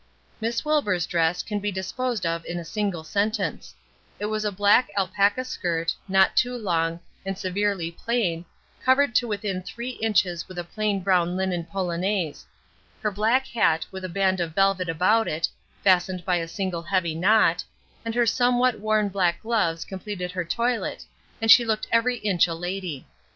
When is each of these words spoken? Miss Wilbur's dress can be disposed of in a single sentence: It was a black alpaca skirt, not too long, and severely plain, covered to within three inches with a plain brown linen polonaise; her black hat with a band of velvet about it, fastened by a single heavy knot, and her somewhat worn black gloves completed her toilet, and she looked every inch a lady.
Miss 0.39 0.65
Wilbur's 0.65 1.05
dress 1.05 1.43
can 1.43 1.59
be 1.59 1.71
disposed 1.71 2.25
of 2.25 2.43
in 2.47 2.57
a 2.57 2.65
single 2.65 3.03
sentence: 3.03 3.75
It 4.17 4.25
was 4.25 4.43
a 4.43 4.51
black 4.51 4.89
alpaca 4.97 5.45
skirt, 5.45 5.93
not 6.07 6.35
too 6.35 6.57
long, 6.57 6.99
and 7.23 7.37
severely 7.37 7.91
plain, 7.91 8.43
covered 8.83 9.13
to 9.13 9.27
within 9.27 9.61
three 9.61 9.91
inches 9.91 10.47
with 10.47 10.57
a 10.57 10.63
plain 10.63 11.01
brown 11.03 11.37
linen 11.37 11.65
polonaise; 11.65 12.47
her 13.01 13.11
black 13.11 13.45
hat 13.45 13.85
with 13.91 14.03
a 14.03 14.09
band 14.09 14.39
of 14.39 14.55
velvet 14.55 14.89
about 14.89 15.27
it, 15.27 15.47
fastened 15.83 16.25
by 16.25 16.37
a 16.37 16.47
single 16.47 16.81
heavy 16.81 17.13
knot, 17.13 17.63
and 18.03 18.15
her 18.15 18.25
somewhat 18.25 18.79
worn 18.79 19.07
black 19.07 19.43
gloves 19.43 19.85
completed 19.85 20.31
her 20.31 20.43
toilet, 20.43 21.05
and 21.39 21.51
she 21.51 21.63
looked 21.63 21.85
every 21.91 22.17
inch 22.17 22.47
a 22.47 22.55
lady. 22.55 23.05